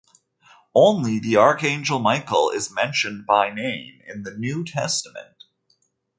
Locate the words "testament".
4.65-5.43